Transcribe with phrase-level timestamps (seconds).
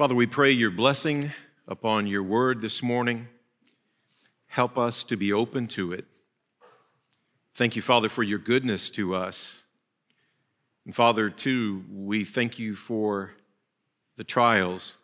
[0.00, 1.30] Father, we pray your blessing
[1.68, 3.28] upon your word this morning.
[4.46, 6.06] Help us to be open to it.
[7.54, 9.64] Thank you, Father, for your goodness to us.
[10.86, 13.32] And Father, too, we thank you for
[14.16, 14.96] the trials.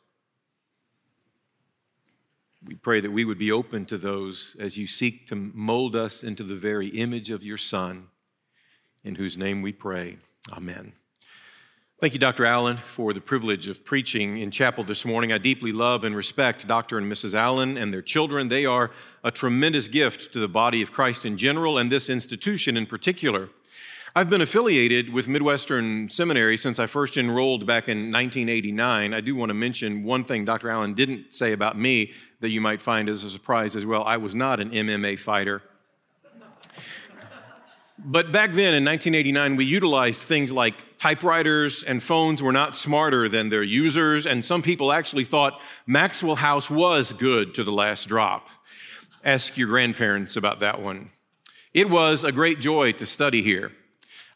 [2.65, 6.25] We pray that we would be open to those as you seek to mold us
[6.25, 8.07] into the very image of your Son,
[9.05, 10.17] in whose name we pray.
[10.51, 10.95] Amen.
[11.99, 12.45] Thank you, Dr.
[12.45, 15.33] Allen, for the privilege of preaching in chapel this morning.
[15.33, 16.99] I deeply love and respect Dr.
[16.99, 17.33] and Mrs.
[17.33, 18.51] Allen and their children.
[18.51, 18.91] They are
[19.25, 23.49] a tremendous gift to the body of Christ in general and this institution in particular.
[24.15, 29.15] I've been affiliated with Midwestern Seminary since I first enrolled back in 1989.
[29.15, 30.69] I do want to mention one thing Dr.
[30.69, 34.05] Allen didn't say about me that you might find as a surprise as well.
[34.05, 35.63] I was not an MMA fighter.
[37.99, 43.29] But back then in 1989, we utilized things like typewriters and phones were not smarter
[43.29, 48.07] than their users, and some people actually thought Maxwell House was good to the last
[48.07, 48.49] drop.
[49.25, 51.09] Ask your grandparents about that one.
[51.73, 53.73] It was a great joy to study here.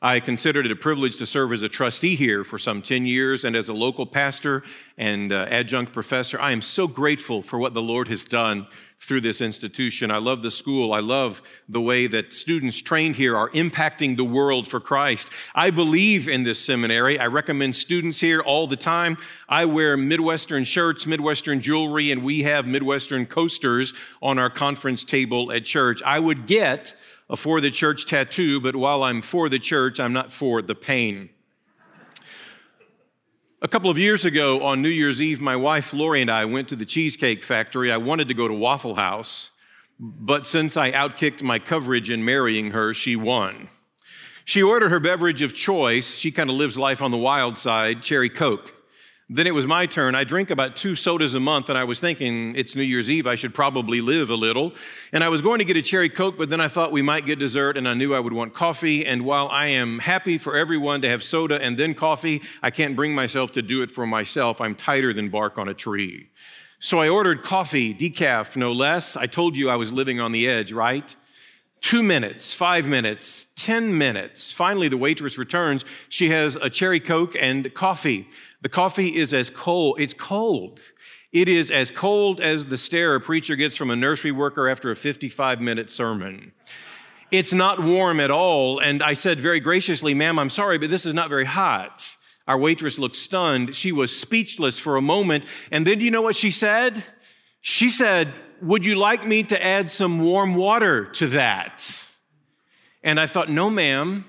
[0.03, 3.45] I considered it a privilege to serve as a trustee here for some 10 years
[3.45, 4.62] and as a local pastor
[4.97, 6.41] and uh, adjunct professor.
[6.41, 8.67] I am so grateful for what the Lord has done
[8.98, 10.11] through this institution.
[10.11, 10.95] I love the school.
[10.95, 15.28] I love the way that students trained here are impacting the world for Christ.
[15.55, 17.19] I believe in this seminary.
[17.19, 19.19] I recommend students here all the time.
[19.51, 25.53] I wear Midwestern shirts, Midwestern jewelry, and we have Midwestern coasters on our conference table
[25.53, 26.03] at church.
[26.03, 26.95] I would get
[27.31, 30.75] a for the church tattoo, but while I'm for the church, I'm not for the
[30.75, 31.31] pain.
[33.62, 36.69] A couple of years ago on New Year's Eve, my wife Lori and I went
[36.70, 37.92] to the Cheesecake Factory.
[37.92, 39.53] I wanted to go to Waffle House,
[40.00, 43.69] but since I outkicked my coverage in marrying her, she won.
[44.44, 46.17] She ordered her beverage of choice.
[46.17, 48.75] She kind of lives life on the wild side, cherry Coke.
[49.33, 50.17] Then it was my turn.
[50.17, 53.28] I drink about two sodas a month, and I was thinking it's New Year's Eve.
[53.28, 54.72] I should probably live a little.
[55.12, 57.27] And I was going to get a cherry Coke, but then I thought we might
[57.27, 59.06] get dessert, and I knew I would want coffee.
[59.06, 62.97] And while I am happy for everyone to have soda and then coffee, I can't
[62.97, 64.60] bring myself to do it for myself.
[64.60, 66.31] I'm tighter than bark on a tree.
[66.81, 69.16] So I ordered coffee, decaf, no less.
[69.16, 71.15] I told you I was living on the edge, right?
[71.81, 74.53] Two minutes, five minutes, 10 minutes.
[74.53, 75.84] Finally, the waitress returns.
[76.09, 78.28] She has a cherry Coke and coffee.
[78.62, 80.81] The coffee is as cold, it's cold.
[81.32, 84.91] It is as cold as the stare a preacher gets from a nursery worker after
[84.91, 86.53] a 55 minute sermon.
[87.31, 88.81] It's not warm at all.
[88.81, 92.16] And I said very graciously, ma'am, I'm sorry, but this is not very hot.
[92.49, 93.76] Our waitress looked stunned.
[93.76, 95.44] She was speechless for a moment.
[95.70, 97.04] And then do you know what she said?
[97.60, 102.09] She said, would you like me to add some warm water to that?
[103.03, 104.25] And I thought, No, ma'am.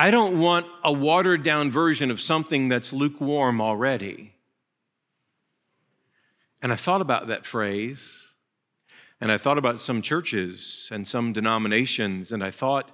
[0.00, 4.32] I don't want a watered down version of something that's lukewarm already.
[6.62, 8.28] And I thought about that phrase,
[9.20, 12.90] and I thought about some churches and some denominations, and I thought,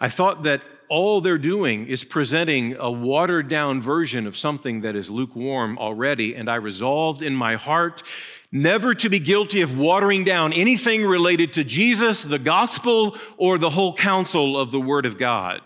[0.00, 4.96] I thought that all they're doing is presenting a watered down version of something that
[4.96, 6.34] is lukewarm already.
[6.34, 8.02] And I resolved in my heart
[8.50, 13.70] never to be guilty of watering down anything related to Jesus, the gospel, or the
[13.70, 15.60] whole counsel of the Word of God.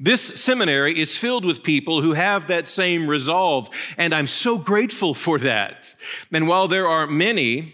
[0.00, 5.14] This seminary is filled with people who have that same resolve, and I'm so grateful
[5.14, 5.94] for that.
[6.32, 7.72] And while there are many,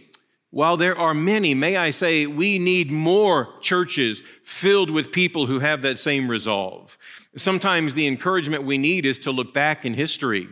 [0.51, 5.61] while there are many, may I say, we need more churches filled with people who
[5.61, 6.99] have that same resolve.
[7.37, 10.49] Sometimes the encouragement we need is to look back in history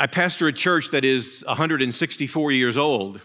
[0.00, 3.20] I pastor a church that is 164 years old.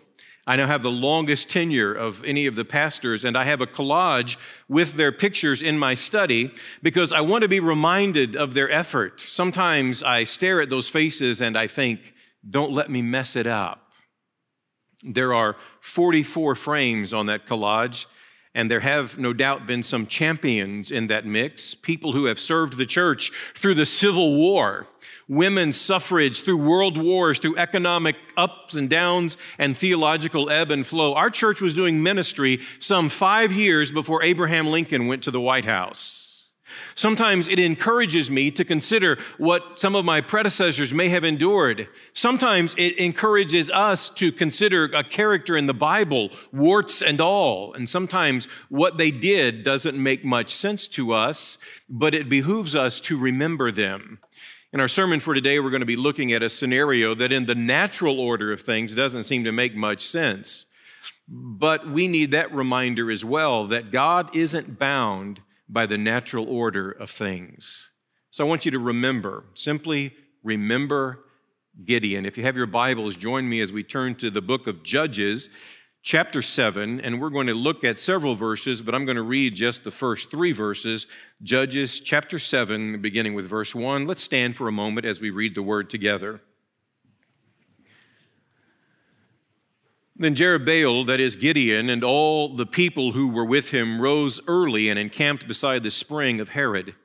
[0.47, 3.67] I now have the longest tenure of any of the pastors, and I have a
[3.67, 4.37] collage
[4.69, 6.51] with their pictures in my study
[6.83, 9.19] because I want to be reminded of their effort.
[9.19, 12.13] Sometimes I stare at those faces and I think,
[12.47, 13.91] don't let me mess it up.
[15.03, 18.05] There are 44 frames on that collage,
[18.55, 22.77] and there have no doubt been some champions in that mix, people who have served
[22.77, 24.87] the church through the Civil War,
[25.27, 31.13] women's suffrage, through world wars, through economic ups and downs, and theological ebb and flow.
[31.13, 35.65] Our church was doing ministry some five years before Abraham Lincoln went to the White
[35.65, 36.24] House.
[36.95, 41.87] Sometimes it encourages me to consider what some of my predecessors may have endured.
[42.13, 47.73] Sometimes it encourages us to consider a character in the Bible, warts and all.
[47.73, 51.57] And sometimes what they did doesn't make much sense to us,
[51.89, 54.19] but it behooves us to remember them.
[54.73, 57.45] In our sermon for today, we're going to be looking at a scenario that, in
[57.45, 60.65] the natural order of things, doesn't seem to make much sense.
[61.27, 66.91] But we need that reminder as well that God isn't bound by the natural order
[66.91, 67.91] of things.
[68.31, 70.13] So I want you to remember, simply
[70.43, 71.25] remember
[71.83, 72.25] Gideon.
[72.25, 75.49] If you have your Bibles, join me as we turn to the book of Judges,
[76.01, 79.55] chapter 7, and we're going to look at several verses, but I'm going to read
[79.55, 81.07] just the first three verses.
[81.41, 84.05] Judges chapter 7, beginning with verse 1.
[84.05, 86.41] Let's stand for a moment as we read the word together.
[90.17, 94.87] Then Jerubbaal, that is Gideon, and all the people who were with him rose early
[94.87, 96.95] and encamped beside the spring of Harod.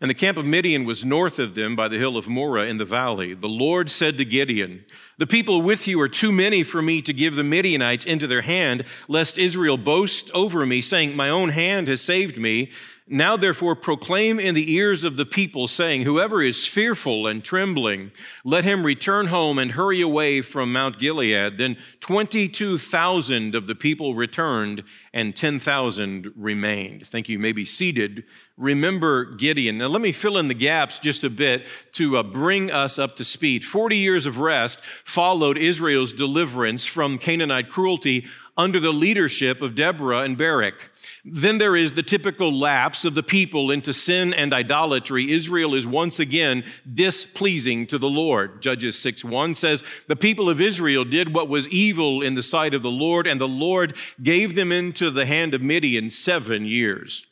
[0.00, 2.76] And the camp of Midian was north of them by the hill of Moreh in
[2.76, 3.34] the valley.
[3.34, 4.84] The Lord said to Gideon,
[5.18, 8.42] The people with you are too many for me to give the Midianites into their
[8.42, 12.70] hand, lest Israel boast over me, saying, My own hand has saved me.
[13.10, 18.12] Now, therefore, proclaim in the ears of the people, saying, Whoever is fearful and trembling,
[18.44, 21.56] let him return home and hurry away from Mount Gilead.
[21.56, 24.84] Then 22,000 of the people returned,
[25.14, 27.06] and 10,000 remained.
[27.06, 27.34] Thank you.
[27.34, 28.24] you may be seated.
[28.56, 29.78] Remember Gideon.
[29.78, 33.16] Now, let me fill in the gaps just a bit to uh, bring us up
[33.16, 33.64] to speed.
[33.64, 38.26] 40 years of rest followed Israel's deliverance from Canaanite cruelty
[38.58, 40.90] under the leadership of Deborah and Barak.
[41.24, 45.32] Then there is the typical lapse of the people into sin and idolatry.
[45.32, 48.60] Israel is once again displeasing to the Lord.
[48.60, 52.74] Judges 6 1 says, The people of Israel did what was evil in the sight
[52.74, 57.27] of the Lord, and the Lord gave them into the hand of Midian seven years.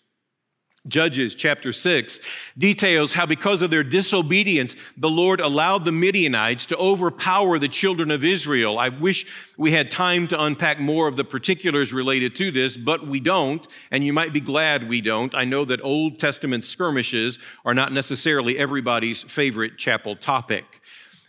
[0.89, 2.21] Judges chapter 6
[2.57, 8.11] details how, because of their disobedience, the Lord allowed the Midianites to overpower the children
[8.11, 8.79] of Israel.
[8.79, 13.07] I wish we had time to unpack more of the particulars related to this, but
[13.07, 15.35] we don't, and you might be glad we don't.
[15.35, 20.81] I know that Old Testament skirmishes are not necessarily everybody's favorite chapel topic.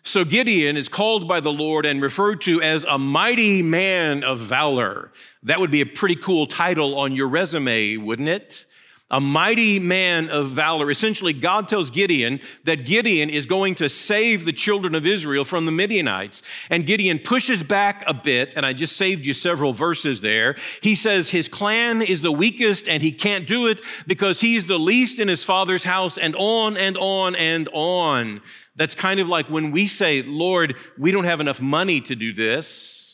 [0.03, 4.39] So Gideon is called by the Lord and referred to as a mighty man of
[4.39, 5.11] valor.
[5.43, 8.65] That would be a pretty cool title on your resume, wouldn't it?
[9.09, 10.91] A mighty man of valor.
[10.91, 15.65] Essentially, God tells Gideon that Gideon is going to save the children of Israel from
[15.65, 16.43] the Midianites.
[16.69, 20.55] And Gideon pushes back a bit, and I just saved you several verses there.
[20.81, 24.79] He says his clan is the weakest and he can't do it because he's the
[24.79, 28.41] least in his father's house, and on and on and on.
[28.75, 32.33] That's kind of like when we say, Lord, we don't have enough money to do
[32.33, 33.06] this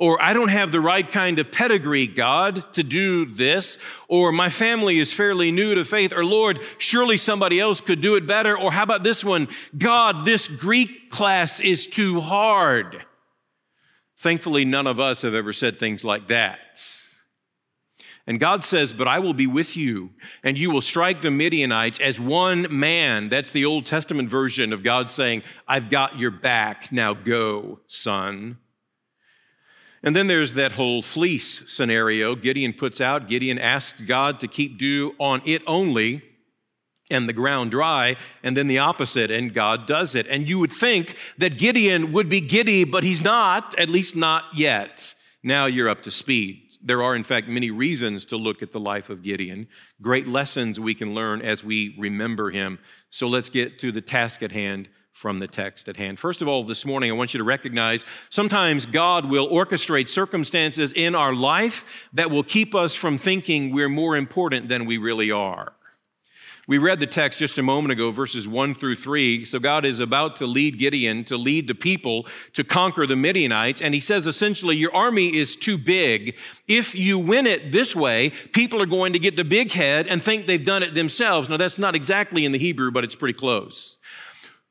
[0.00, 3.76] or I don't have the right kind of pedigree, God, to do this,
[4.08, 8.16] or my family is fairly new to faith, or Lord, surely somebody else could do
[8.16, 9.46] it better, or how about this one?
[9.76, 13.04] God, this Greek class is too hard.
[14.16, 16.58] Thankfully, none of us have ever said things like that.
[18.26, 20.10] And God says, But I will be with you,
[20.42, 23.28] and you will strike the Midianites as one man.
[23.28, 26.90] That's the Old Testament version of God saying, I've got your back.
[26.90, 28.56] Now go, son.
[30.02, 33.28] And then there's that whole fleece scenario Gideon puts out.
[33.28, 36.22] Gideon asks God to keep dew on it only
[37.10, 40.28] and the ground dry, and then the opposite, and God does it.
[40.28, 44.44] And you would think that Gideon would be giddy, but he's not, at least not
[44.54, 45.14] yet.
[45.42, 46.62] Now you're up to speed.
[46.82, 49.66] There are, in fact, many reasons to look at the life of Gideon,
[50.00, 52.78] great lessons we can learn as we remember him.
[53.10, 56.18] So let's get to the task at hand from the text at hand.
[56.18, 60.92] First of all, this morning, I want you to recognize sometimes God will orchestrate circumstances
[60.92, 65.30] in our life that will keep us from thinking we're more important than we really
[65.30, 65.74] are.
[66.70, 69.44] We read the text just a moment ago, verses 1 through 3.
[69.44, 73.82] So God is about to lead Gideon to lead the people to conquer the Midianites.
[73.82, 76.38] And he says essentially, Your army is too big.
[76.68, 80.22] If you win it this way, people are going to get the big head and
[80.22, 81.48] think they've done it themselves.
[81.48, 83.98] Now, that's not exactly in the Hebrew, but it's pretty close.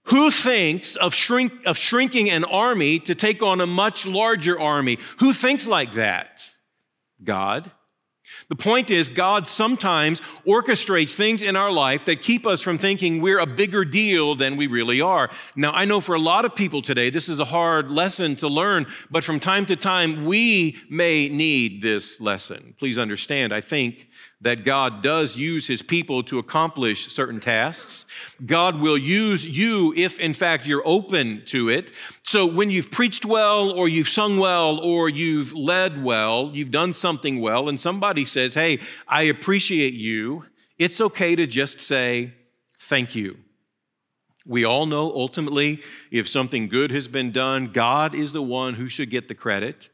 [0.09, 4.97] Who thinks of, shrink, of shrinking an army to take on a much larger army?
[5.19, 6.49] Who thinks like that?
[7.23, 7.71] God.
[8.47, 13.21] The point is, God sometimes orchestrates things in our life that keep us from thinking
[13.21, 15.29] we're a bigger deal than we really are.
[15.55, 18.47] Now, I know for a lot of people today, this is a hard lesson to
[18.47, 22.73] learn, but from time to time, we may need this lesson.
[22.79, 24.07] Please understand, I think
[24.41, 28.05] that God does use his people to accomplish certain tasks.
[28.45, 31.91] God will use you if, in fact, you're open to it.
[32.23, 36.93] So when you've preached well, or you've sung well, or you've led well, you've done
[36.93, 40.45] something well, and somebody says, Hey, I appreciate you,
[40.77, 42.33] it's okay to just say,
[42.77, 43.37] Thank you.
[44.45, 48.87] We all know ultimately if something good has been done, God is the one who
[48.87, 49.89] should get the credit.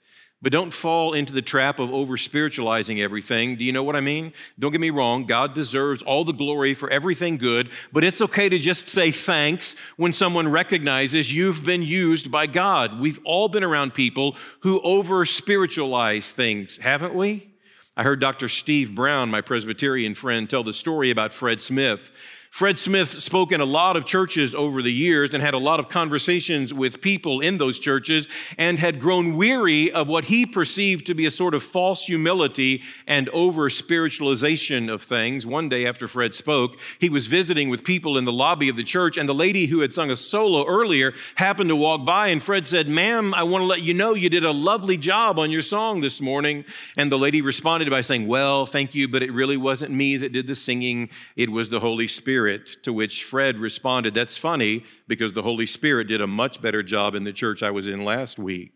[0.46, 3.56] But don't fall into the trap of over spiritualizing everything.
[3.56, 4.32] Do you know what I mean?
[4.60, 8.48] Don't get me wrong, God deserves all the glory for everything good, but it's okay
[8.48, 13.00] to just say thanks when someone recognizes you've been used by God.
[13.00, 17.50] We've all been around people who over spiritualize things, haven't we?
[17.98, 18.48] I heard Dr.
[18.48, 22.12] Steve Brown, my Presbyterian friend, tell the story about Fred Smith.
[22.56, 25.78] Fred Smith spoke in a lot of churches over the years and had a lot
[25.78, 31.06] of conversations with people in those churches and had grown weary of what he perceived
[31.08, 35.46] to be a sort of false humility and over spiritualization of things.
[35.46, 38.86] One day after Fred spoke, he was visiting with people in the lobby of the
[38.86, 42.42] church and the lady who had sung a solo earlier happened to walk by and
[42.42, 45.52] Fred said, Ma'am, I want to let you know you did a lovely job on
[45.52, 46.64] your song this morning.
[46.96, 50.32] And the lady responded by saying, Well, thank you, but it really wasn't me that
[50.32, 51.10] did the singing.
[51.36, 52.45] It was the Holy Spirit.
[52.46, 56.84] Spirit, to which Fred responded, That's funny because the Holy Spirit did a much better
[56.84, 58.72] job in the church I was in last week.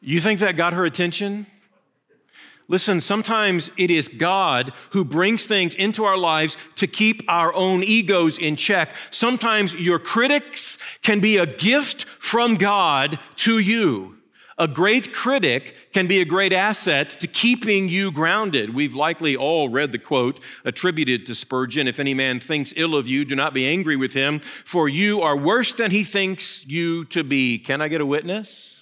[0.00, 1.44] you think that got her attention?
[2.68, 7.84] Listen, sometimes it is God who brings things into our lives to keep our own
[7.84, 8.94] egos in check.
[9.10, 14.21] Sometimes your critics can be a gift from God to you.
[14.62, 18.72] A great critic can be a great asset to keeping you grounded.
[18.72, 23.08] We've likely all read the quote attributed to Spurgeon If any man thinks ill of
[23.08, 27.06] you, do not be angry with him, for you are worse than he thinks you
[27.06, 27.58] to be.
[27.58, 28.81] Can I get a witness?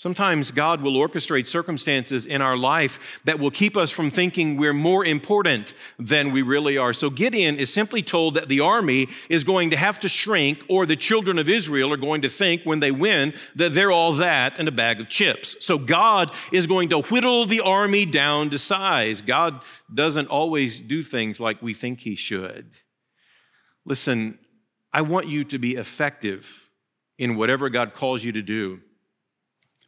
[0.00, 4.72] Sometimes God will orchestrate circumstances in our life that will keep us from thinking we're
[4.72, 6.94] more important than we really are.
[6.94, 10.86] So Gideon is simply told that the army is going to have to shrink, or
[10.86, 14.58] the children of Israel are going to think when they win that they're all that
[14.58, 15.54] and a bag of chips.
[15.60, 19.20] So God is going to whittle the army down to size.
[19.20, 22.70] God doesn't always do things like we think He should.
[23.84, 24.38] Listen,
[24.94, 26.70] I want you to be effective
[27.18, 28.80] in whatever God calls you to do.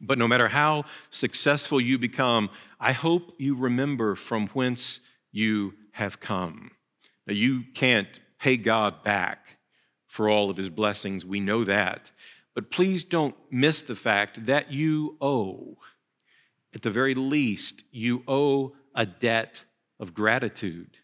[0.03, 6.19] But no matter how successful you become, I hope you remember from whence you have
[6.19, 6.73] come.
[7.27, 9.59] Now, you can't pay God back
[10.07, 11.25] for all of his blessings.
[11.25, 12.11] We know that.
[12.55, 15.77] But please don't miss the fact that you owe,
[16.75, 19.65] at the very least, you owe a debt
[20.01, 20.99] of gratitude.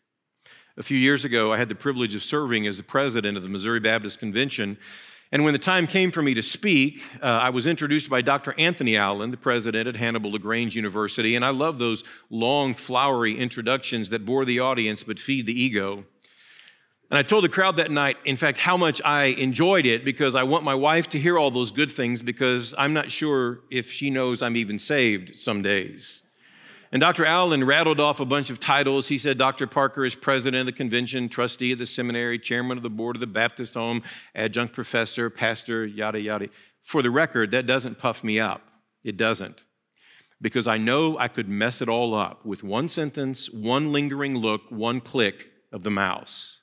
[0.76, 3.49] A few years ago, I had the privilege of serving as the president of the
[3.49, 4.78] Missouri Baptist Convention.
[5.30, 8.54] And when the time came for me to speak, uh, I was introduced by Dr.
[8.58, 11.35] Anthony Allen, the president at Hannibal LaGrange University.
[11.35, 16.04] And I love those long, flowery introductions that bore the audience but feed the ego.
[17.11, 20.35] And I told the crowd that night, in fact, how much I enjoyed it because
[20.35, 23.90] I want my wife to hear all those good things because I'm not sure if
[23.90, 26.23] she knows I'm even saved some days.
[26.90, 27.26] And Dr.
[27.26, 29.09] Allen rattled off a bunch of titles.
[29.09, 29.66] He said Dr.
[29.66, 33.21] Parker is president of the convention, trustee of the seminary, chairman of the board of
[33.21, 34.02] the Baptist home,
[34.35, 36.49] adjunct professor, pastor, yada, yada.
[36.83, 38.62] For the record, that doesn't puff me up.
[39.04, 39.62] It doesn't.
[40.40, 44.62] Because I know I could mess it all up with one sentence, one lingering look,
[44.71, 46.61] one click of the mouse.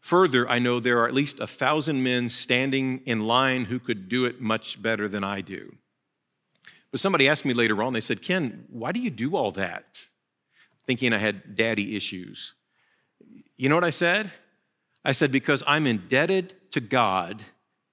[0.00, 4.10] Further, I know there are at least a thousand men standing in line who could
[4.10, 5.76] do it much better than I do.
[6.94, 10.06] But somebody asked me later on, they said, Ken, why do you do all that?
[10.86, 12.54] Thinking I had daddy issues.
[13.56, 14.30] You know what I said?
[15.04, 17.42] I said, because I'm indebted to God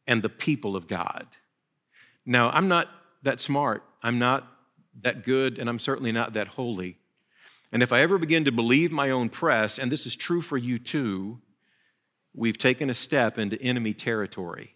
[0.06, 1.26] and the people of God.
[2.28, 2.90] Now, I'm not
[3.24, 4.48] that smart, I'm not
[5.02, 7.00] that good, and I'm certainly not that holy.
[7.72, 10.60] And if I ever begin to believe my own press, and this is true for
[10.60, 11.40] you too,
[12.36, 14.76] we've taken a step into enemy territory.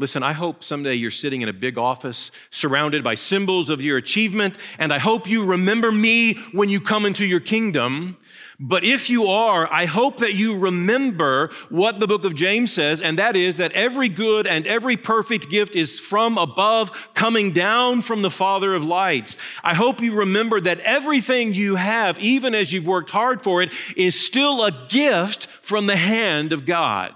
[0.00, 3.98] Listen, I hope someday you're sitting in a big office surrounded by symbols of your
[3.98, 8.16] achievement, and I hope you remember me when you come into your kingdom.
[8.58, 13.02] But if you are, I hope that you remember what the book of James says,
[13.02, 18.00] and that is that every good and every perfect gift is from above, coming down
[18.00, 19.36] from the Father of lights.
[19.62, 23.70] I hope you remember that everything you have, even as you've worked hard for it,
[23.98, 27.14] is still a gift from the hand of God.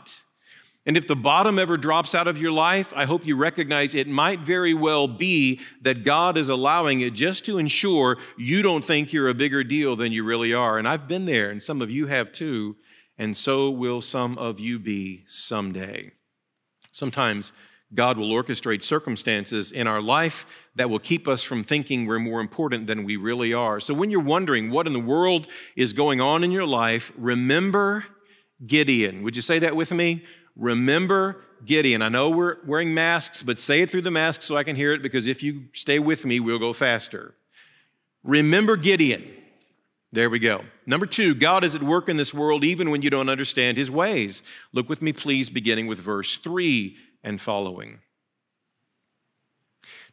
[0.86, 4.06] And if the bottom ever drops out of your life, I hope you recognize it
[4.06, 9.12] might very well be that God is allowing it just to ensure you don't think
[9.12, 10.76] you're a bigger deal than you really are.
[10.76, 12.76] And I've been there, and some of you have too,
[13.16, 16.12] and so will some of you be someday.
[16.90, 17.52] Sometimes
[17.94, 22.40] God will orchestrate circumstances in our life that will keep us from thinking we're more
[22.40, 23.80] important than we really are.
[23.80, 28.04] So when you're wondering what in the world is going on in your life, remember
[28.66, 29.22] Gideon.
[29.22, 30.24] Would you say that with me?
[30.56, 32.02] Remember Gideon.
[32.02, 34.92] I know we're wearing masks, but say it through the mask so I can hear
[34.92, 37.34] it because if you stay with me, we'll go faster.
[38.23, 39.25] Remember Gideon.
[40.12, 40.64] There we go.
[40.87, 43.90] Number two, God is at work in this world even when you don't understand his
[43.90, 44.42] ways.
[44.73, 47.99] Look with me, please, beginning with verse three and following.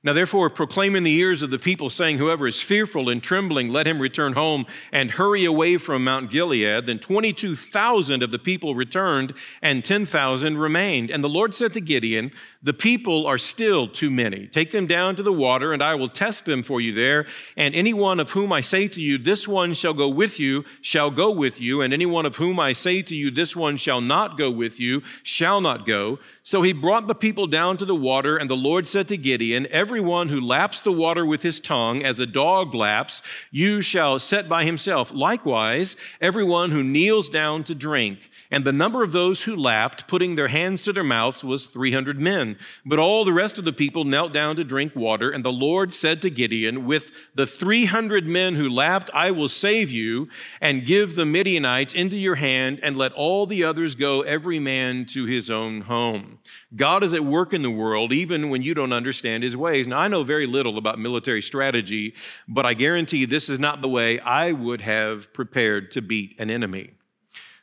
[0.04, 3.70] Now, therefore, proclaim in the ears of the people, saying, Whoever is fearful and trembling,
[3.70, 6.88] let him return home and hurry away from Mount Gilead.
[6.88, 11.12] Then 22,000 of the people returned, and 10,000 remained.
[11.12, 12.32] And the Lord said to Gideon,
[12.64, 14.48] The people are still too many.
[14.48, 17.28] Take them down to the water, and I will test them for you there.
[17.56, 21.12] And anyone of whom I say to you, This one shall go with you, shall
[21.12, 21.84] go with you.
[21.84, 25.04] And anyone of whom I say to you, This one shall not go with you,
[25.22, 26.18] shall not go.
[26.42, 29.68] So he brought the people down to the water, and the Lord said to Gideon,
[29.92, 33.22] Everyone who laps the water with his tongue, as a dog laps,
[33.52, 35.12] you shall set by himself.
[35.14, 38.32] Likewise, everyone who kneels down to drink.
[38.50, 42.18] And the number of those who lapped, putting their hands to their mouths, was 300
[42.18, 42.58] men.
[42.86, 45.30] But all the rest of the people knelt down to drink water.
[45.30, 49.92] And the Lord said to Gideon, With the 300 men who lapped, I will save
[49.92, 50.30] you
[50.62, 55.04] and give the Midianites into your hand, and let all the others go, every man
[55.08, 56.40] to his own home.
[56.76, 59.88] God is at work in the world even when you don't understand his ways.
[59.88, 62.16] Now, I know very little about military strategy,
[62.48, 66.50] but I guarantee this is not the way I would have prepared to beat an
[66.50, 66.92] enemy.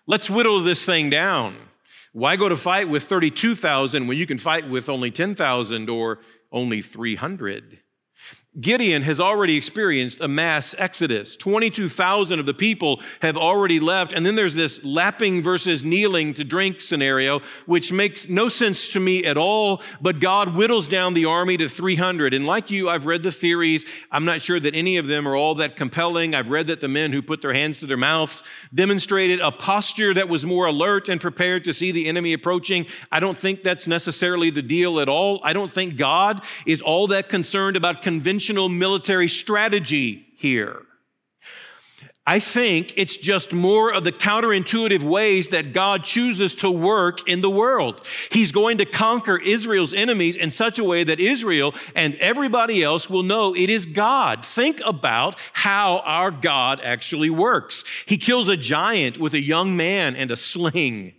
[0.06, 1.56] Let's whittle this thing down.
[2.12, 6.20] Why go to fight with 32,000 when you can fight with only 10,000 or
[6.52, 7.78] only 300?
[8.60, 11.36] Gideon has already experienced a mass exodus.
[11.36, 14.12] 22,000 of the people have already left.
[14.12, 19.00] And then there's this lapping versus kneeling to drink scenario, which makes no sense to
[19.00, 19.80] me at all.
[20.00, 22.34] But God whittles down the army to 300.
[22.34, 23.84] And like you, I've read the theories.
[24.10, 26.34] I'm not sure that any of them are all that compelling.
[26.34, 28.42] I've read that the men who put their hands to their mouths
[28.74, 32.86] demonstrated a posture that was more alert and prepared to see the enemy approaching.
[33.12, 35.40] I don't think that's necessarily the deal at all.
[35.44, 40.80] I don't think God is all that concerned about conventional conventional military strategy here.
[42.26, 47.42] I think it's just more of the counterintuitive ways that God chooses to work in
[47.42, 48.02] the world.
[48.30, 53.10] He's going to conquer Israel's enemies in such a way that Israel and everybody else
[53.10, 54.44] will know it is God.
[54.44, 57.84] Think about how our God actually works.
[58.06, 61.12] He kills a giant with a young man and a sling.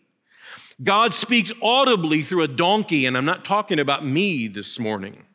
[0.81, 5.25] God speaks audibly through a donkey, and I'm not talking about me this morning.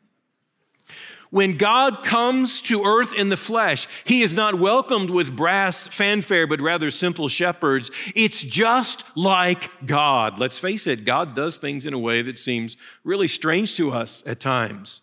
[1.35, 6.47] When God comes to earth in the flesh, he is not welcomed with brass fanfare,
[6.47, 7.91] but rather simple shepherds.
[8.15, 10.39] It's just like God.
[10.39, 14.23] Let's face it, God does things in a way that seems really strange to us
[14.25, 15.01] at times.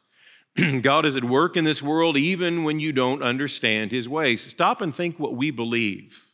[0.81, 4.41] God is at work in this world even when you don't understand his ways.
[4.41, 6.25] Stop and think what we believe.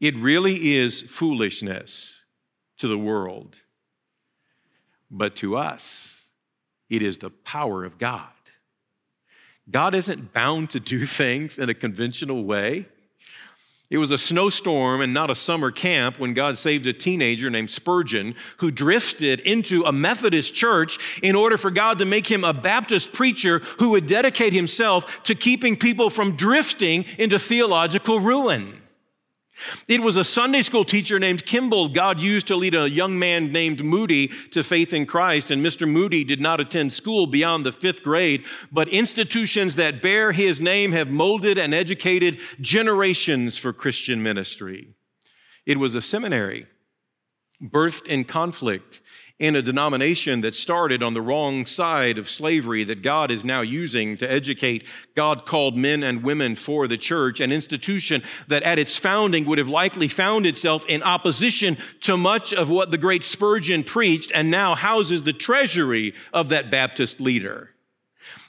[0.00, 2.24] It really is foolishness
[2.78, 3.58] to the world,
[5.08, 6.24] but to us,
[6.90, 8.32] it is the power of God.
[9.70, 12.86] God isn't bound to do things in a conventional way.
[13.92, 17.68] It was a snowstorm and not a summer camp when God saved a teenager named
[17.68, 22.54] Spurgeon who drifted into a Methodist church in order for God to make him a
[22.54, 28.81] Baptist preacher who would dedicate himself to keeping people from drifting into theological ruin.
[29.88, 33.52] It was a Sunday school teacher named Kimball God used to lead a young man
[33.52, 35.50] named Moody to faith in Christ.
[35.50, 35.88] And Mr.
[35.88, 40.92] Moody did not attend school beyond the fifth grade, but institutions that bear his name
[40.92, 44.94] have molded and educated generations for Christian ministry.
[45.66, 46.66] It was a seminary
[47.62, 49.01] birthed in conflict
[49.38, 53.60] in a denomination that started on the wrong side of slavery that God is now
[53.60, 58.78] using to educate God called men and women for the church, an institution that at
[58.78, 63.24] its founding would have likely found itself in opposition to much of what the great
[63.24, 67.71] Spurgeon preached and now houses the treasury of that Baptist leader.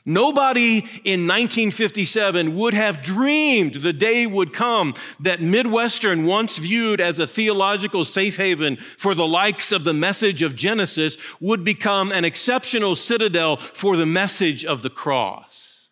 [0.06, 7.20] Nobody in 1957 would have dreamed the day would come that Midwestern, once viewed as
[7.20, 12.26] a theological safe haven for the likes of the message of Genesis, would become an
[12.26, 15.90] exceptional citadel for the message of the cross.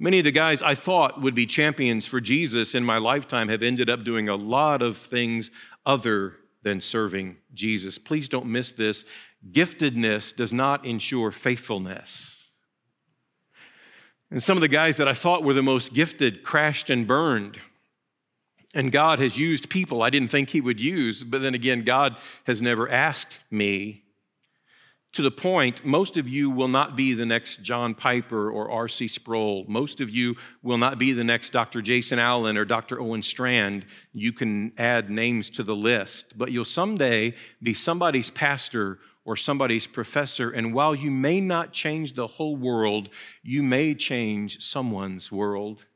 [0.00, 3.62] Many of the guys I thought would be champions for Jesus in my lifetime have
[3.62, 5.52] ended up doing a lot of things
[5.86, 7.98] other than serving Jesus.
[7.98, 9.04] Please don't miss this.
[9.52, 12.41] Giftedness does not ensure faithfulness.
[14.32, 17.58] And some of the guys that I thought were the most gifted crashed and burned.
[18.72, 22.16] And God has used people I didn't think He would use, but then again, God
[22.44, 24.04] has never asked me.
[25.12, 29.06] To the point, most of you will not be the next John Piper or R.C.
[29.08, 29.66] Sproul.
[29.68, 31.82] Most of you will not be the next Dr.
[31.82, 32.98] Jason Allen or Dr.
[32.98, 33.84] Owen Strachan.
[34.14, 39.86] You can add names to the list, but you'll someday be somebody's pastor or somebody's
[39.86, 40.50] professor.
[40.50, 43.08] And while you may not change the whole world,
[43.42, 45.86] you may change someone's world.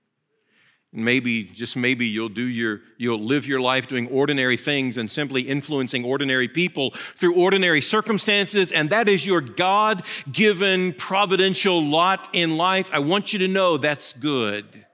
[0.92, 5.42] maybe, just maybe, you'll do your, you'll live your life doing ordinary things and simply
[5.42, 12.56] influencing ordinary people through ordinary circumstances, and that is your God given providential lot in
[12.56, 12.88] life.
[12.92, 14.85] I want you to know that's good.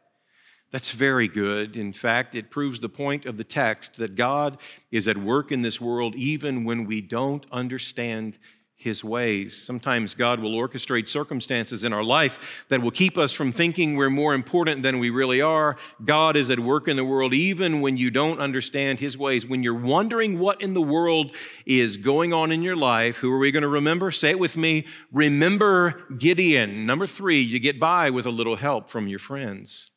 [0.73, 1.77] That's very good.
[1.77, 4.59] In fact, it proves the point of the text that God
[4.91, 8.39] is at work in this world even when we don't understand
[8.75, 9.55] his ways.
[9.55, 14.11] Sometimes God will orchestrate circumstances in our life that will keep us from thinking we're
[14.11, 15.77] more important than we really are.
[16.05, 19.47] God is at work in the world even when you don't understand his ways.
[19.47, 23.39] When you're wondering what in the world is going on in your life, who are
[23.39, 24.11] we going to remember?
[24.11, 24.87] Say it with me.
[25.13, 26.85] Remember Gideon.
[26.85, 29.92] Number three, you get by with a little help from your friends.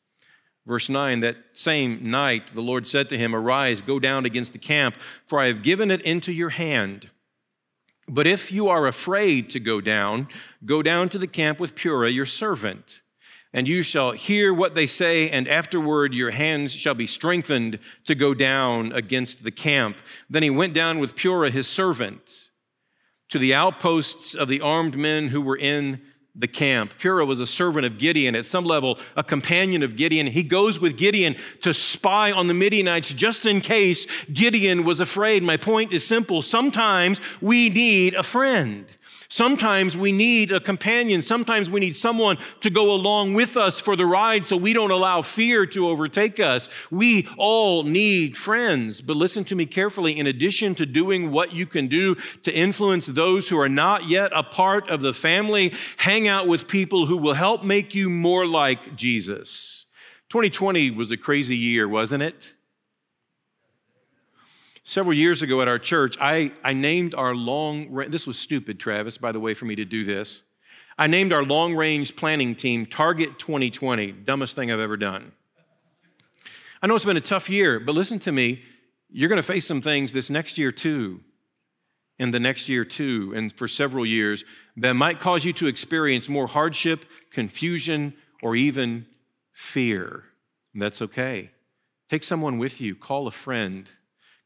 [0.66, 4.58] Verse 9, that same night the Lord said to him, Arise, go down against the
[4.58, 7.10] camp, for I have given it into your hand.
[8.08, 10.28] But if you are afraid to go down,
[10.64, 13.02] go down to the camp with Purah, your servant,
[13.52, 18.14] and you shall hear what they say, and afterward your hands shall be strengthened to
[18.14, 19.98] go down against the camp.
[20.28, 22.50] Then he went down with Purah, his servant,
[23.28, 26.02] to the outposts of the armed men who were in
[26.38, 26.94] the camp.
[26.98, 30.26] Purah was a servant of Gideon, at some level, a companion of Gideon.
[30.26, 35.42] He goes with Gideon to spy on the Midianites just in case Gideon was afraid.
[35.42, 36.42] My point is simple.
[36.42, 38.86] Sometimes we need a friend.
[39.28, 41.22] Sometimes we need a companion.
[41.22, 44.90] Sometimes we need someone to go along with us for the ride so we don't
[44.90, 46.68] allow fear to overtake us.
[46.90, 49.00] We all need friends.
[49.00, 50.18] But listen to me carefully.
[50.18, 54.32] In addition to doing what you can do to influence those who are not yet
[54.34, 58.46] a part of the family, hang out with people who will help make you more
[58.46, 59.86] like Jesus.
[60.30, 62.55] 2020 was a crazy year, wasn't it?
[64.88, 68.78] Several years ago at our church, I, I named our long, range, this was stupid,
[68.78, 70.44] Travis, by the way, for me to do this.
[70.96, 75.32] I named our long range planning team Target 2020, dumbest thing I've ever done.
[76.80, 78.62] I know it's been a tough year, but listen to me.
[79.10, 81.20] You're going to face some things this next year too,
[82.20, 84.44] and the next year too, and for several years
[84.76, 89.06] that might cause you to experience more hardship, confusion, or even
[89.52, 90.26] fear.
[90.76, 91.50] That's okay.
[92.08, 93.90] Take someone with you, call a friend.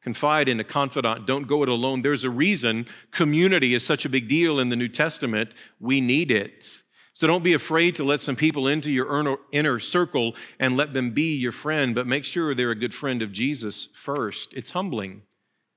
[0.02, 1.26] Confide in a confidant.
[1.26, 2.02] Don't go it alone.
[2.02, 5.52] There's a reason community is such a big deal in the New Testament.
[5.78, 6.82] We need it.
[7.12, 11.10] So don't be afraid to let some people into your inner circle and let them
[11.10, 14.54] be your friend, but make sure they're a good friend of Jesus first.
[14.54, 15.22] It's humbling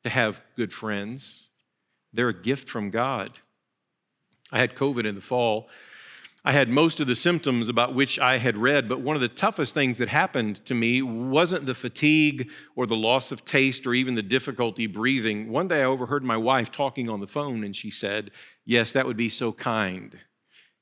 [0.04, 1.50] to have good friends,
[2.14, 3.40] they're a gift from God.
[4.52, 5.68] I had COVID in the fall.
[6.46, 9.30] I had most of the symptoms about which I had read, but one of the
[9.30, 13.94] toughest things that happened to me wasn't the fatigue or the loss of taste or
[13.94, 15.50] even the difficulty breathing.
[15.50, 18.32] One day I overheard my wife talking on the phone and she said,
[18.66, 20.20] Yes, that would be so kind.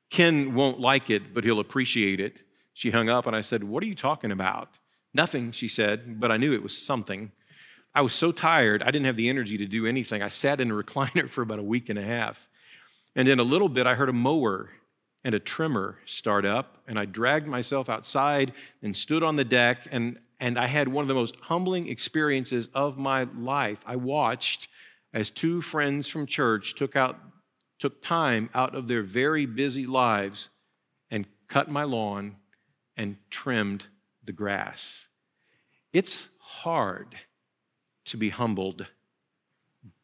[0.10, 2.44] Ken won't like it, but he'll appreciate it.
[2.74, 4.80] She hung up and I said, What are you talking about?
[5.14, 7.34] Nothing, she said, but I knew it was something.
[7.94, 10.24] I was so tired, I didn't have the energy to do anything.
[10.24, 12.50] I sat in a recliner for about a week and a half.
[13.16, 14.72] And in a little bit, I heard a mower
[15.24, 19.88] and a tremor start up, and I dragged myself outside and stood on the deck,
[19.92, 23.84] and, and I had one of the most humbling experiences of my life.
[23.86, 24.68] I watched
[25.14, 27.20] as two friends from church took out
[27.82, 30.52] took time out of their very busy lives
[31.10, 32.38] and cut my lawn
[32.96, 33.88] and trimmed
[34.24, 35.08] the grass.
[35.92, 37.16] It's hard
[38.06, 38.86] to be humbled.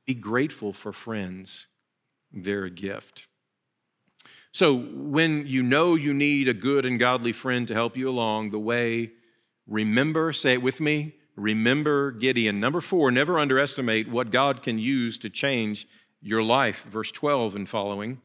[0.07, 1.67] Be grateful for friends.
[2.33, 3.27] They're a gift.
[4.57, 8.49] So, when you know you need a good and godly friend to help you along
[8.49, 9.11] the way,
[9.67, 12.59] remember, say it with me, remember Gideon.
[12.59, 15.87] Number four, never underestimate what God can use to change
[16.23, 16.87] your life.
[16.89, 18.19] Verse 12 and following.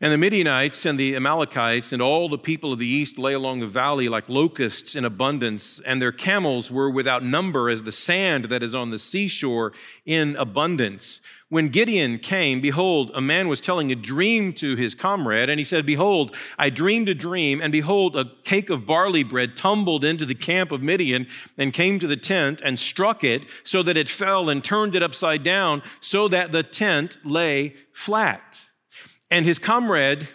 [0.00, 3.60] And the Midianites and the Amalekites and all the people of the east lay along
[3.60, 8.46] the valley like locusts in abundance, and their camels were without number as the sand
[8.46, 9.74] that is on the seashore
[10.06, 11.20] in abundance.
[11.50, 15.64] When Gideon came, behold, a man was telling a dream to his comrade, and he
[15.64, 20.24] said, Behold, I dreamed a dream, and behold, a cake of barley bread tumbled into
[20.24, 21.26] the camp of Midian
[21.58, 25.02] and came to the tent and struck it so that it fell and turned it
[25.02, 28.70] upside down so that the tent lay flat.
[29.28, 30.28] And his comrade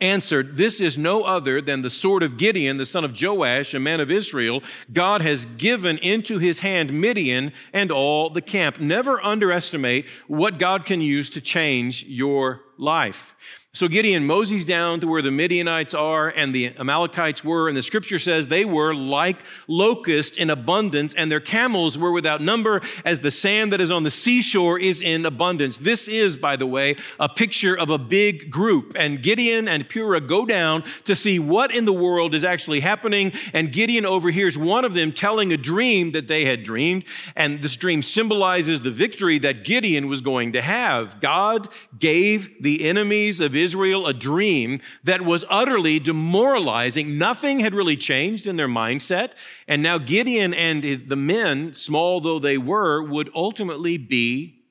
[0.00, 3.80] answered, This is no other than the sword of Gideon, the son of Joash, a
[3.80, 4.62] man of Israel.
[4.92, 8.80] God has given into his hand Midian and all the camp.
[8.80, 13.34] Never underestimate what God can use to change your life.
[13.76, 17.82] So Gideon moseys down to where the Midianites are and the Amalekites were, and the
[17.82, 23.20] scripture says they were like locusts in abundance, and their camels were without number, as
[23.20, 25.76] the sand that is on the seashore is in abundance.
[25.76, 28.94] This is, by the way, a picture of a big group.
[28.96, 33.30] And Gideon and Purah go down to see what in the world is actually happening,
[33.52, 37.04] and Gideon overhears one of them telling a dream that they had dreamed,
[37.36, 41.20] and this dream symbolizes the victory that Gideon was going to have.
[41.20, 47.18] God gave the enemies of Israel Israel a dream that was utterly demoralizing.
[47.18, 49.32] Nothing had really changed in their mindset.
[49.66, 54.62] And now Gideon and the men, small though they were, would ultimately be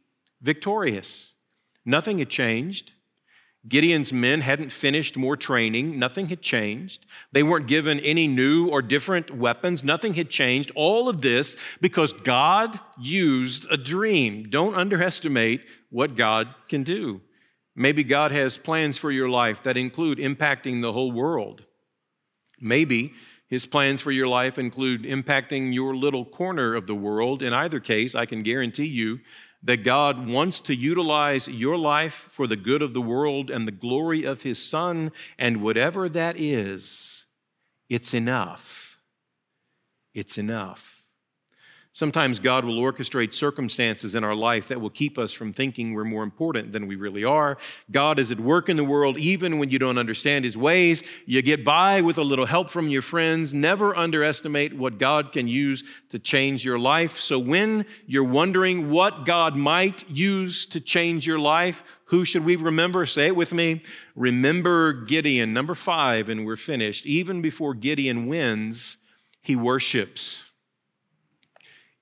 [0.42, 1.34] victorious.
[1.86, 2.94] Nothing had changed.
[3.68, 5.98] Gideon's men hadn't finished more training.
[5.98, 7.06] Nothing had changed.
[7.32, 9.84] They weren't given any new or different weapons.
[9.84, 10.72] Nothing had changed.
[10.76, 14.50] All of this because God used a dream.
[14.50, 17.22] Don't underestimate what God can do.
[17.76, 21.66] Maybe God has plans for your life that include impacting the whole world.
[22.60, 23.14] Maybe
[23.48, 27.42] his plans for your life include impacting your little corner of the world.
[27.44, 29.20] In either case, I can guarantee you
[29.62, 33.72] that God wants to utilize your life for the good of the world and the
[33.72, 37.26] glory of his Son, and whatever that is,
[37.90, 39.00] it's enough.
[40.14, 41.05] It's enough.
[41.96, 46.04] Sometimes God will orchestrate circumstances in our life that will keep us from thinking we're
[46.04, 47.58] more important than we really are.
[47.90, 51.04] God is at work in the world even when you don't understand his ways.
[51.26, 53.54] You get by with a little help from your friends.
[53.54, 57.18] Never underestimate what God can use to change your life.
[57.18, 62.58] So when you're wondering what God might use to change your life, who should we
[62.58, 63.06] remember?
[63.06, 63.84] Say it with me.
[64.18, 67.06] Remember Gideon, number five, and we're finished.
[67.06, 68.98] Even before Gideon wins,
[69.42, 70.44] he worships.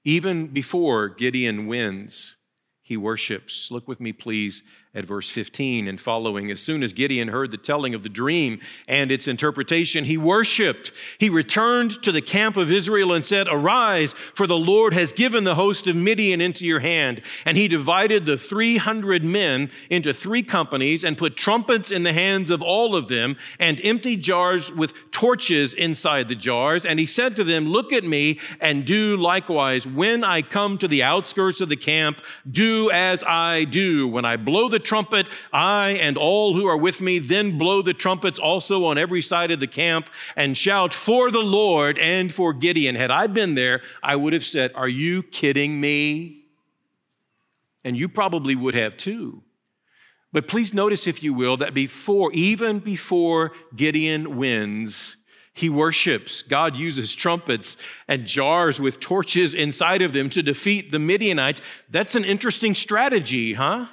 [0.06, 2.38] Even before Gideon wins,
[2.82, 3.70] he worships.
[3.72, 4.64] Look with me, please,
[4.96, 6.52] at verse 15 and following.
[6.52, 10.92] As soon as Gideon heard the telling of the dream and its interpretation, he worshiped.
[11.18, 15.46] He returned to the camp of Israel and said, Arise, for the Lord has given
[15.46, 17.22] the host of Midian into your hand.
[17.44, 22.52] And he divided the 300 men into three companies and put trumpets in the hands
[22.52, 26.86] of all of them and empty jars with torches inside the jars.
[26.86, 29.88] And he said to them, Look at me and do likewise.
[29.88, 34.08] When I come to the outskirts of the camp, do as I do.
[34.08, 37.94] When I blow the trumpet, I and all who are with me, then blow the
[37.94, 42.54] trumpets also on every side of the camp and shout for the Lord and for
[42.54, 42.96] Gideon.
[42.96, 46.46] Had I been there, I would have said, Are you kidding me?
[47.84, 49.44] And you probably would have too.
[50.32, 55.18] But please notice, if you will, that before, even before Gideon wins,
[55.54, 56.42] he worships.
[56.42, 61.62] God uses trumpets and jars with torches inside of them to defeat the Midianites.
[61.90, 63.86] That's an interesting strategy, huh?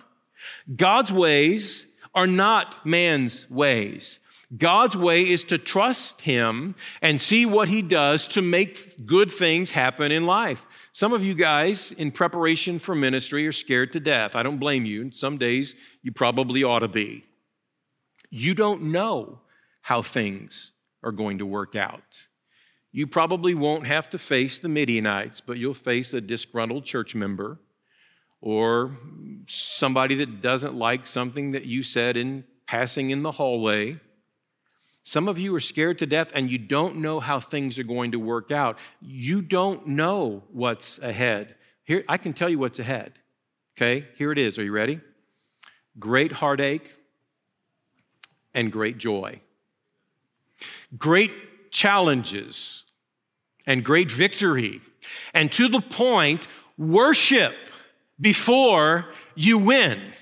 [0.74, 4.18] God's ways are not man's ways.
[4.57, 9.70] God's way is to trust Him and see what He does to make good things
[9.70, 10.66] happen in life.
[10.92, 14.35] Some of you guys, in preparation for ministry, are scared to death.
[14.35, 15.12] I don't blame you.
[15.12, 17.24] Some days you probably ought to be.
[18.29, 19.40] You don't know
[19.83, 20.72] how things
[21.03, 22.26] are going to work out.
[22.92, 27.61] You probably won't have to face the Midianites, but you'll face a disgruntled church member
[28.40, 28.92] or
[29.46, 33.96] somebody that doesn't like something that you said in passing in the hallway.
[35.03, 38.12] Some of you are scared to death and you don't know how things are going
[38.12, 38.79] to work out.
[39.00, 41.57] You don't know what's ahead.
[41.85, 43.18] Here, I can tell you what's ahead.
[43.76, 44.59] Okay, here it is.
[44.59, 45.00] Are you ready?
[45.98, 46.94] Great heartache
[48.55, 49.40] and great joy.
[50.96, 52.85] Great challenges
[53.66, 54.81] and great victory.
[55.35, 57.55] And to the point, worship
[58.21, 60.13] before you win.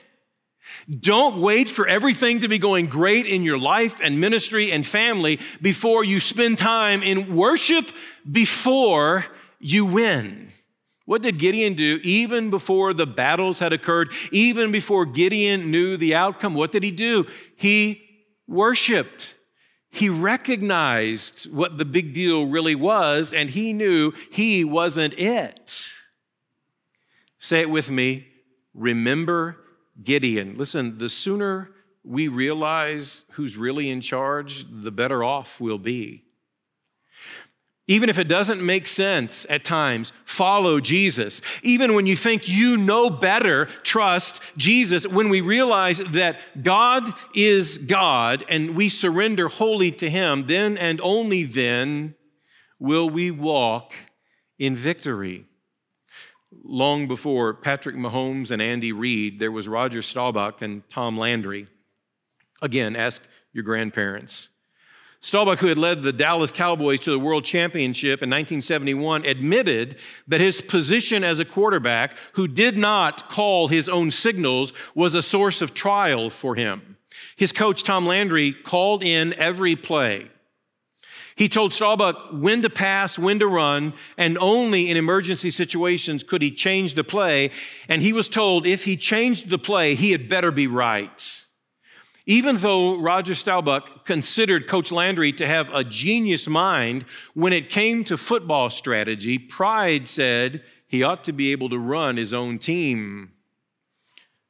[1.00, 5.38] Don't wait for everything to be going great in your life and ministry and family
[5.60, 7.90] before you spend time in worship
[8.30, 9.26] before
[9.58, 10.48] you win.
[11.04, 16.14] What did Gideon do even before the battles had occurred, even before Gideon knew the
[16.14, 16.54] outcome?
[16.54, 17.26] What did he do?
[17.56, 18.02] He
[18.46, 19.34] worshiped.
[19.90, 25.88] He recognized what the big deal really was, and he knew he wasn't it.
[27.38, 28.26] Say it with me.
[28.74, 29.56] Remember
[30.02, 30.56] Gideon.
[30.56, 31.70] Listen, the sooner
[32.04, 36.24] we realize who's really in charge, the better off we'll be.
[37.90, 41.40] Even if it doesn't make sense at times, follow Jesus.
[41.62, 45.06] Even when you think you know better, trust Jesus.
[45.06, 51.00] When we realize that God is God and we surrender wholly to Him, then and
[51.00, 52.14] only then
[52.78, 53.94] will we walk
[54.58, 55.46] in victory.
[56.70, 61.66] Long before Patrick Mahomes and Andy Reid, there was Roger Staubach and Tom Landry.
[62.60, 63.22] Again, ask
[63.54, 64.50] your grandparents.
[65.20, 69.96] Staubach, who had led the Dallas Cowboys to the World Championship in 1971, admitted
[70.28, 75.22] that his position as a quarterback, who did not call his own signals, was a
[75.22, 76.98] source of trial for him.
[77.34, 80.30] His coach, Tom Landry, called in every play.
[81.38, 86.42] He told Staubach when to pass, when to run, and only in emergency situations could
[86.42, 87.52] he change the play.
[87.88, 91.46] And he was told if he changed the play, he had better be right.
[92.26, 98.02] Even though Roger Staubach considered Coach Landry to have a genius mind, when it came
[98.04, 103.30] to football strategy, pride said he ought to be able to run his own team.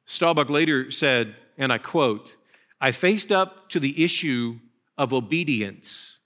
[0.06, 2.36] Staubach later said, and I quote,
[2.80, 4.60] I faced up to the issue
[4.96, 6.17] of obedience.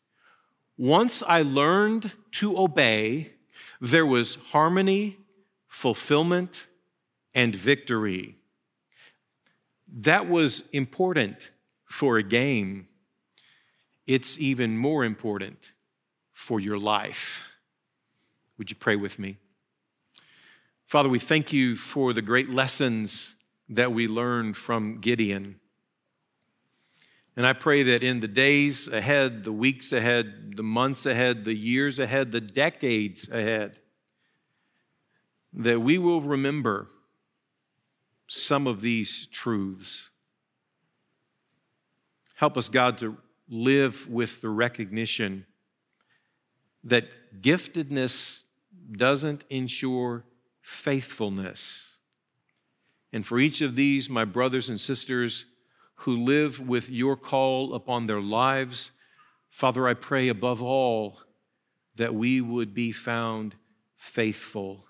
[0.79, 3.33] Once I learned to obey,
[3.81, 5.19] there was harmony,
[5.69, 6.69] fulfillment,
[7.35, 8.37] and victory.
[9.89, 11.51] That was important
[11.85, 12.89] for a game.
[14.07, 15.73] It's even more important
[16.33, 17.43] for your life.
[18.59, 19.39] Would you pray with me?
[20.87, 23.37] Father, we thank you for the great lessons
[23.69, 25.59] that we learned from Gideon.
[27.37, 31.57] And I pray that in the days ahead, the weeks ahead, the months ahead, the
[31.57, 33.81] years ahead, the decades ahead,
[35.55, 36.88] that we will remember
[38.27, 40.11] some of these truths.
[42.37, 43.16] Help us, God, to
[43.49, 45.47] live with the recognition
[46.85, 47.07] that
[47.40, 48.45] giftedness
[48.90, 50.25] doesn't ensure
[50.61, 51.97] faithfulness.
[53.12, 55.45] And for each of these, my brothers and sisters
[56.03, 58.91] who live with your call upon their lives,
[59.51, 61.21] Father, I pray above all
[61.95, 63.55] that we would be found
[63.97, 64.87] faithful.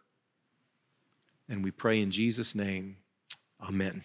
[1.49, 2.97] And we pray in Jesus' name.
[3.61, 4.03] Amen.